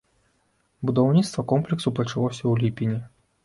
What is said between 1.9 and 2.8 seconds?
пачалося ў